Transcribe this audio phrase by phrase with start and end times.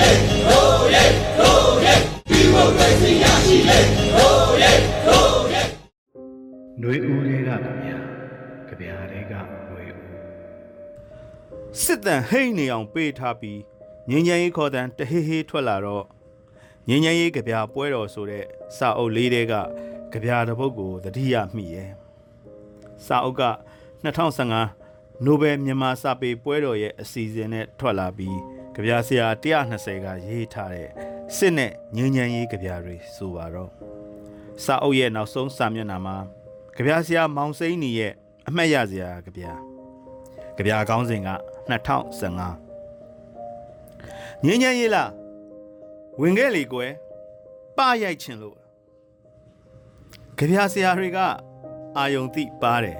[0.08, 0.10] ေ
[0.48, 1.04] တို့ရဲ
[1.38, 1.94] တို့ရဲ
[2.28, 3.78] ဒီမိုကရေစီရရှိလေ
[4.16, 4.72] တို့ရဲ
[5.06, 5.62] တို့ရဲ
[6.78, 10.02] ຫນွေဦးတွေကဗျာကြဗျာတွေကຫນွေဦး
[11.82, 13.60] စစ်တန်ဟိတ်နေအောင်ပေးထားပြီး
[14.10, 16.04] ငញ្ញရင်ခေါ်တန်တဟေးဟေးထွက်လာတော့
[16.88, 18.44] ငញ្ញရင်ကြပြပွဲတော်ဆိုတဲ့
[18.76, 19.54] စာအုပ်လေးတဲက
[20.12, 21.90] ကြပြတစ်ပုဒ်ကိုသတိရမိရဲ့
[23.06, 23.42] စာအုပ်က
[24.04, 28.38] 2015နိုဘယ်မြန်မာစာပေပွဲတော်ရဲ့အစီအစဉ်နဲ့ထွက်လာပြီး
[28.73, 30.87] ကြပြဆရာ120ကရေးထားတဲ့
[31.35, 33.71] စစ်နဲ့ငញ្ញရင်ကြပြတွေဆိုပါတော့
[34.63, 36.15] စာအုပ်ရဲ့နောက်ဆုံးစာမျက်နှာမှာ
[36.75, 38.13] ကြပြဆရာမောင်စိမ့်နီရဲ့
[38.47, 39.45] အမှတ်ရစရာကြပြ
[40.55, 41.29] ကြပြကောင်းစဉ်က
[41.69, 45.11] 2015ငင်းညမ်းရေးလား
[46.21, 46.91] ဝင်ခဲ့လေကွယ်
[47.77, 48.57] ပရိုက်ချင်လို့
[50.37, 51.19] ကြပြဆရာတွေက
[51.97, 52.99] အာယုံတိပါတယ်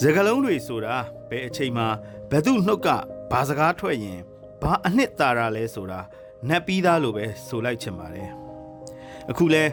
[0.00, 0.96] စကလုံးတွေဆိုတာ
[1.28, 1.86] ဘယ်အချိန်မှာ
[2.30, 2.88] ဘသူနှုတ်က
[3.30, 4.18] ဘာစကားထွက်ရင်
[4.62, 6.00] ဘာအနှစ်သာရလဲဆိုတာ
[6.48, 8.28] နတ်ပြီးသားလိုပဲဆိုလိုက်ချင်ပါတယ်
[9.30, 9.64] အခုလဲ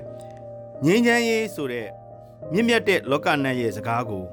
[0.86, 1.88] ငင်းချမ်းရေးဆိုတဲ့
[2.54, 4.26] မြင့်မြတ်တဲ့လောကနတ်ရဲ့စကားကို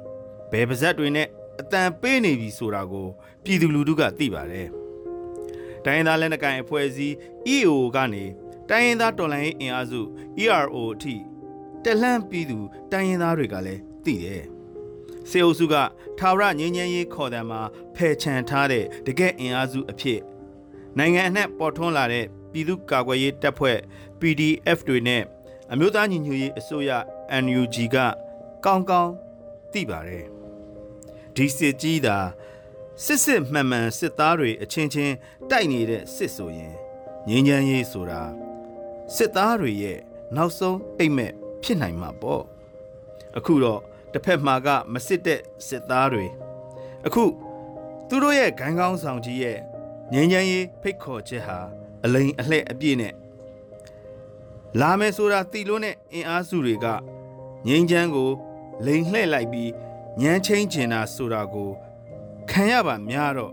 [0.50, 1.28] ဘယ်ပါဇက်တွေနဲ့
[1.60, 3.06] အတန်ပေးနေပြီဆိုတာကို
[3.44, 4.66] ပြည်သူလူထုကသိပါတယ်။
[5.84, 7.14] တိုင်းရင်းသားလက်နက်ကိုင်အဖွဲ့အစည်း
[7.54, 8.24] EAO ကနေ
[8.70, 10.00] တိုင်းရင်းသားတော်လှန်ရေးအင်အားစု
[10.42, 11.14] ERO အထိ
[11.84, 12.58] တက်လှမ်းပြည်သူ
[12.92, 14.44] တိုင်းရင်းသားတွေကလည်းသိတယ်။
[15.30, 15.74] စေအုပ်စုက
[16.18, 17.60] ထာဝရငြိမ်းချမ်းရေးခေါ်တဲ့မှာ
[17.94, 20.20] ဖယ်ချန်ထားတဲ့တကယ့်အင်အားစုအဖြစ်
[20.98, 23.78] နိုင်ငံအနှံ့ပေါ်ထွန်းလာတဲ့ပြည်သူ့ကာကွယ်ရေးတပ်ဖွဲ့
[24.20, 25.22] PDF တွေနဲ့
[25.72, 26.90] အမျိုးသားညီညွတ်ရေးအစိုးရ
[27.44, 27.96] NUG က
[28.64, 29.12] ကောင်းကောင်း
[29.72, 30.24] သိပါတယ်။
[31.34, 32.18] ဒီစစ်ကြီးသာ
[33.04, 35.14] စစ်စစ်မှန်မှန်စစ်သားတွေအချင်းချင်း
[35.50, 36.74] တိုက်နေတဲ့စစ်ဆိုရင်
[37.28, 38.22] ငြိမ်းချမ်းရေးဆိုတာ
[39.14, 39.98] စစ်သားတွေရဲ့
[40.36, 41.32] နောက်ဆုံးအိမ်မက်
[41.62, 42.42] ဖြစ်နိုင်မှာပေါ့
[43.36, 43.80] အခုတော့
[44.12, 46.26] တစ်ဖက်မှာကမစစ်တဲ့စစ်သားတွေ
[47.06, 47.24] အခု
[48.08, 49.58] သူတို့ရဲ့ဂိုင်းကောင်းဆောင်ကြီးရဲ့
[50.12, 51.58] ငြိမ်းချမ်းရေးဖိတ်ခေါ်ချက်ဟာ
[52.04, 53.14] အလိန်အလှဲ့အပြည့်နဲ့
[54.80, 56.86] လာမယ်ဆိုတာတီလို့နဲ့အင်အားစုတွေက
[57.66, 58.30] ငြိမ်းချမ်းကို
[58.86, 59.70] လိန်လှဲ့လိုက်ပြီး
[60.20, 61.70] ညမ်းချင်းကျင်တာဆိုတာကို
[62.50, 63.52] ခံရပါများတော့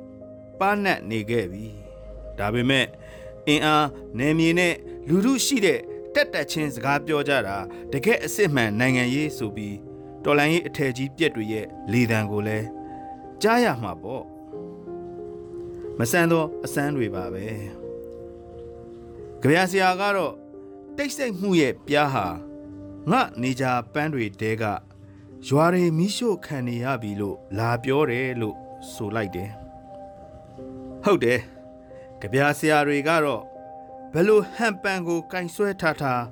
[0.60, 1.66] ပါနတ်နေခဲ့ပြီ
[2.38, 2.86] ဒါပေမဲ့
[3.48, 4.74] အင်အားနယ်မြေနဲ့
[5.08, 5.80] လူထုရှိတဲ့
[6.14, 7.58] တက်တက်ချင်းစကားပြောကြတာ
[7.92, 9.76] တကယ်အစ်စ်မှန်နိုင်ငံရေးဆိုပြီး
[10.26, 12.68] တော်လန်ရေးအထယ်ကြီးပြက်တွေရဲ့လေတံကိုလည်း
[13.42, 14.24] ကြားရမှာပေါ့
[16.00, 17.46] မဆန်းသောအစမ်းတွေပါပဲ
[19.42, 20.34] ကြပြဆရာကတော့
[20.98, 22.26] တိတ်ဆိတ်မှုရဲ့ပြားဟာ
[23.12, 24.64] ငါနေကြပန်းတွေတဲက
[25.48, 28.56] ရွာတွေမီးရှို့ခံနေရပြီလို့လာပြောတယ်လို့
[28.94, 29.52] ဆိုလိုက်တယ်
[31.04, 31.40] ဟုတ်တယ်
[32.22, 33.44] ကြပြဆရာတွေကတော့
[34.14, 36.24] ဘယ်လိုဟန်ပန်ကိုကင်ဆွဲထားထား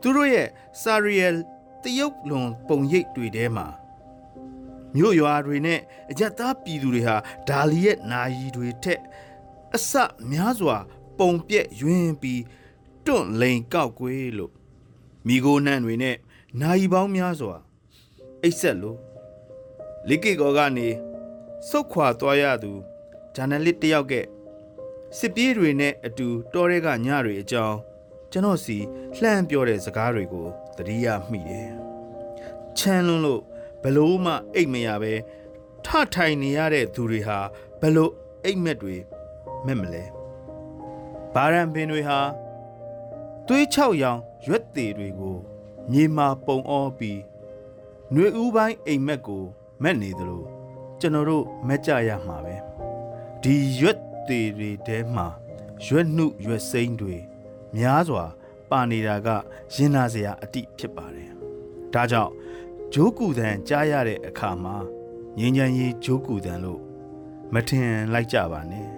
[0.00, 0.48] သူတို့ရဲ့
[0.82, 1.32] စာရီယယ်
[1.84, 3.66] တရုတ်လွန်ပုံရိပ်တွေထဲမှာ
[4.94, 5.80] မြို့ရွာတွေနဲ့
[6.10, 7.16] အကြက်သားပြည်သူတွေဟာ
[7.48, 9.00] ဒါလီရဲ့နာယီတွေထက်
[9.76, 9.92] အဆ
[10.30, 10.76] များစွာ
[11.18, 12.42] ပုံပြက်ယွင်းပြီး
[13.06, 14.52] တွန့်လိန်ကောက်ကွေးလို့
[15.26, 16.16] မိโกနှံ့တွေနဲ့
[16.60, 17.56] နာယီပေါင်းများစွာ
[18.42, 18.98] အိတ်ဆက်လို့
[20.08, 20.88] လိကိကောကနေ
[21.68, 22.72] စုတ်ခွာသွားရသူ
[23.34, 24.12] ဂျာနယ်လစ်တယောက်က
[25.18, 27.78] စစ်ပြေးတွေနဲ့အတူတောထဲကညတွေအကြောင်း
[28.32, 28.76] ကျွန်တော်စီ
[29.20, 31.70] လှမ်းပြောတဲ့စကားတွေကို သတိရမိတယ်။
[32.78, 33.42] ချမ်းလွန်းလို့
[33.82, 35.12] ဘလို့မှအိတ်မရပဲ
[35.84, 37.38] ထထိုင်နေရတဲ့သူတွေဟာ
[37.80, 38.12] ဘလို့
[38.44, 38.96] အိတ်မက်တွေ
[39.66, 40.04] မဲ့မလဲ။
[41.34, 42.18] ဘာရန်ပင်တွေဟာ
[43.46, 45.36] သွေးချောက်ရောင်ရွက်သေးတွေကို
[45.90, 47.20] မြေမာပုံအောပြီး
[48.12, 49.44] ຫນွေဦးပိုင်းအိမ်မက်ကို
[49.82, 50.42] မက်နေသလို
[51.00, 52.54] ကျွန်တော်တို့မက်ကြရမှာပဲ
[53.42, 53.98] ဒီရွက်
[54.28, 55.26] သေးတွေထဲမှာ
[55.86, 57.16] ရွက်နှုရွက်စိမ့်တွေ
[57.76, 58.24] များစွာ
[58.74, 59.28] ပါနေတာက
[59.74, 61.30] ရင်နာစရာအတိဖြစ်ပါတယ်
[61.94, 62.32] ဒါကြောင့်
[62.92, 64.76] ဂျိုးကူတန်ကြားရတဲ့အခါမှာ
[65.38, 66.80] ငင်းချမ်းရေးဂျိုးကူတန်လို့
[67.54, 68.88] မထင်လိုက်ကြပါနဲ့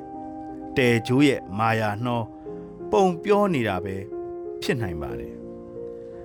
[0.76, 2.22] တဲဂျိုးရဲ့မာယာနှော
[2.90, 3.96] ပုံပြောနေတာပဲ
[4.62, 5.34] ဖြစ်နိုင်ပါတယ်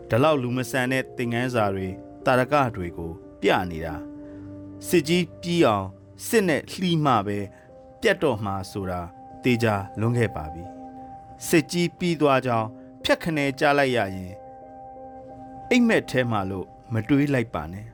[0.10, 1.88] ဒါလောက်လူမဆန်တဲ့သင်ငန်းစာတွေ
[2.26, 3.96] တာရကတွေကိုပြနေတာ
[4.88, 5.88] စစ်ကြီးပြီးအောင်
[6.28, 7.40] စစ်နဲ့လှီးမှပဲ
[8.02, 9.02] ပြတ်တော့မှာဆိုတာ
[9.44, 10.64] တေချာလွန်ခဲ့ပါပြီ
[11.48, 12.70] စစ်ကြီးပြီးသွားကြောင်း
[13.03, 14.35] ဖြတ်ခနဲကြားလိုက်ရရင်
[15.71, 17.87] အိမ်မက်ထဲမှာလို့မတွေးလိုက်ပါနဲ့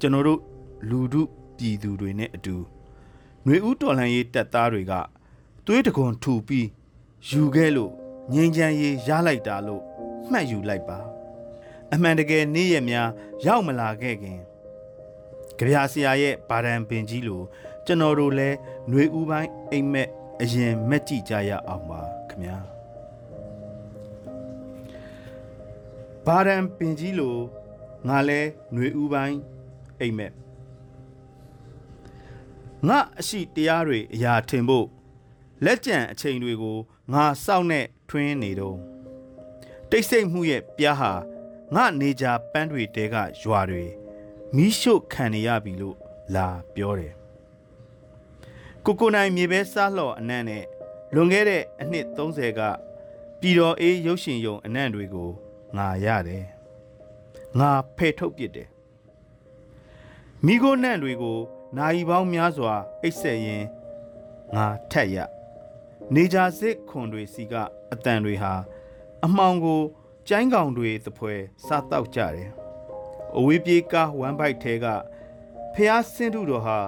[0.00, 0.40] ကျွန်တော်တို့
[0.90, 1.22] လူထု
[1.56, 2.56] ပြည်သူတွေနဲ့အတူ
[3.44, 4.92] ຫນွေဦးတော်လှန်ရေးတပ်သားတွေက
[5.66, 6.68] သွေးတကွန်ထူပြီး
[7.28, 7.92] ယူခဲ့လို့
[8.32, 9.82] ငင်းချမ်းရေးရလိုက်တာလို့
[10.30, 10.98] မှတ်ယူလိုက်ပါ
[11.92, 13.08] အမှန်တကယ်နေ့ရက်များ
[13.46, 14.40] ရောက်မလာခဲ့ခင်
[15.58, 17.42] ကြပြဆရာရဲ့ဗာဒံပင်ကြီးလို
[17.86, 18.56] ကျွန်တော်တို့လည်း
[18.88, 20.08] ຫນွေဦးပိုင်းအိမ်မက်
[20.40, 22.69] အရင်မက်ကြည့်ကြရအောင်ပါခင်ဗျာ
[26.27, 27.37] ဗာဒံပင်ကြီးလို
[28.07, 28.41] ငါလဲ
[28.73, 29.39] ຫນွေဦးပိုင်း
[29.99, 30.33] အိမ်မက်
[32.87, 34.87] ငါအရှိတရားတွေအရာထင်ဖို့
[35.65, 36.77] လက်ကြံအချိန်တွေကို
[37.13, 38.77] ငါစောင့်နဲ့ထွင်းနေတော့
[39.89, 41.11] တိတ်ဆိတ်မှုရဲ့ပြားဟာ
[41.75, 43.85] ငါနေကြပန်းတွေတဲကရွာတွေ
[44.55, 45.97] မီးရှို့ခံနေရပြီလို့
[46.35, 47.13] လာပြောတယ်
[48.85, 50.65] ကိုကိုနိုင်မြေပဲစားလှော်အနံ့နဲ့
[51.13, 52.61] လွန်ခဲ့တဲ့အနှစ်30က
[53.39, 55.31] ပြည်တော်အေးရုပ်ရှင်ယုံအနံ့တွေကို
[55.77, 56.45] ငါရတယ်
[57.59, 58.69] ငါဖယ်ထုတ်ပစ်တယ်
[60.45, 61.37] မိโกနံ့တွေကို
[61.77, 63.63] နိုင်ပေါင်းများစွာအိတ်ဆက်ရင်
[64.55, 65.17] ငါထက်ရ
[66.15, 67.53] နေကြစစ်ခွန်တွေစီက
[67.91, 68.53] အတန်တွေဟာ
[69.25, 69.81] အမှောင်ကို
[70.27, 72.49] ကျိုင်းကောင်တွေသဖွယ်စားတောက်ကြတယ်
[73.37, 74.85] အဝေးပြေးကားဝမ်ဘိုက်ထဲက
[75.73, 76.79] ဖះဆင်းထုတော်ဟာ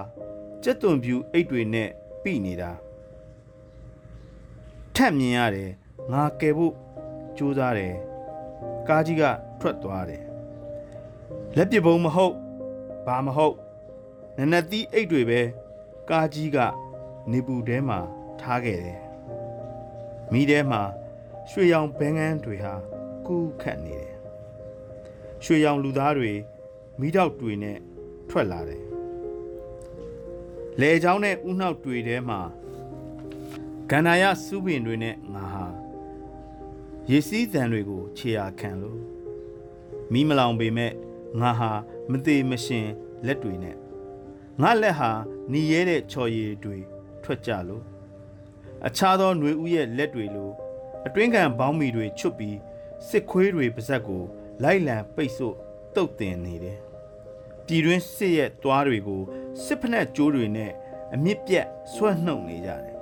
[0.62, 1.90] ကြက်သွန်ပြူအိတ်တွေနဲ့
[2.22, 2.70] ပြိနေတာ
[4.94, 5.70] ထက်မြင်ရတယ်
[6.12, 6.74] ငါကယ်ဖို့
[7.36, 7.94] ကြိုးစားတယ်
[8.88, 9.22] ကားကြီးက
[9.60, 10.24] ထွက်သွားတယ်
[11.56, 12.34] လက်ပစ်ဘုံမဟုတ်
[13.06, 13.56] ဘာမဟုတ်
[14.38, 15.40] နနက်သီးအိတ်တွေပဲ
[16.10, 16.58] ကားကြီးက
[17.30, 17.98] နေပူထဲမှာ
[18.40, 19.00] ထားခဲ့တယ်
[20.32, 20.82] မိထဲမှာ
[21.50, 22.74] ရွှေရောင်ဘဲငန်းတွေဟာ
[23.26, 24.14] ကူးခတ်နေတယ်
[25.44, 26.32] ရွှေရောင်လူသားတွေ
[27.00, 27.78] မိတော့တွေနဲ့
[28.30, 28.84] ထွက်လာတယ်
[30.80, 32.40] လေချောင်းနဲ့ဥနှောက်တွေထဲမှာ
[33.90, 35.83] ကန္နာယစုပင်တွေနဲ့ငါဟာ
[37.11, 38.99] ရေစည်းတံတွေကိုခြေရာခံလို့
[40.11, 40.93] မိမလောင်ပေမဲ့
[41.41, 41.71] ငါဟာ
[42.11, 42.87] မသေးမရှင်
[43.25, 43.75] လက်တွေနဲ့
[44.61, 45.11] ငါလက်ဟာ
[45.49, 46.77] หนีရဲတဲ့ချော်ရည်တွေ
[47.23, 47.83] ထွက်ကြလို့
[48.87, 50.51] အခြားသောຫນွေဥရဲ့လက်တွေလို
[51.07, 52.57] အတွင်းခံဘောင်းမီတွေချွတ်ပြီး
[53.07, 54.23] စစ်ခွေးတွေပါဇက်ကို
[54.63, 55.55] လိုက်လံပိတ်ဆို့
[55.95, 56.79] တုတ်တင်နေတယ်
[57.65, 59.21] ပြည်တွင်းစစ်ရဲ့တွားတွေကို
[59.63, 60.71] စစ်ဖက်နဲ့ကြိုးတွေနဲ့
[61.13, 62.97] အမြင့်ပြတ်ဆွဲနှုတ်နေကြတယ်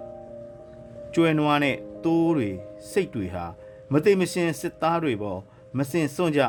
[1.13, 2.49] ကျွဲနွားနဲ့တိုးတွေ
[2.89, 3.45] စိတ်တွေဟာ
[3.92, 5.40] မသိမရှင်စစ်သားတွေပေါ်
[5.76, 6.42] မစင်စွန့်ကြ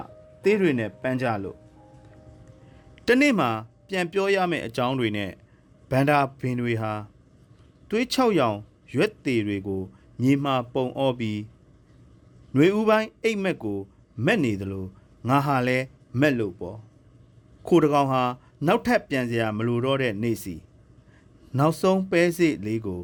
[0.44, 1.58] သေးတွေနဲ့ပန်းကြလို့
[3.08, 3.48] တနေ့မှ
[3.88, 5.32] ပြန်ပြောရမယ့်အကြောင်းတွေနဲ့
[5.90, 6.94] ဗန္ဒာဘင်တွေဟာ
[7.90, 8.58] သွေးချောက်ရောင်
[8.94, 9.82] ရွက်သေးတွေကို
[10.22, 11.40] မြေမှာပုံအောပြီး
[12.54, 13.80] ຫນွေဥပိုင်းအိတ်မက်ကို
[14.26, 14.86] မက်နေသလို
[15.28, 15.78] ငါဟာလဲ
[16.20, 16.78] မက်လို့ပေါ့
[17.68, 18.24] ခိုတကောင်ဟာ
[18.68, 20.56] နောက်ထပ်ပြန်စရာမလိုတော့တဲ့နေ့စီ
[21.58, 23.02] နောက်ဆုံးပဲစိလေးကို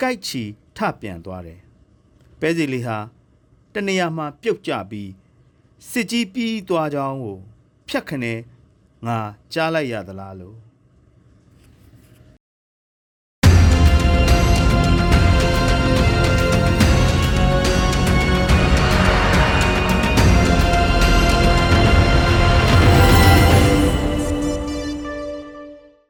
[0.00, 0.42] ကြိုက်ချီ
[0.76, 1.60] ထပြန်သွားတယ်
[2.40, 2.98] ပဲစိလေးဟာ
[3.74, 5.10] တနေရာမှာပြုတ်ကျပြီး
[5.90, 7.38] စစ်ကြီးပြီးသွားကြောင်းကို
[7.88, 8.34] ဖြတ်ခနဲ
[9.06, 9.18] ငါ
[9.52, 10.56] ကြားလိုက်ရသလားလို့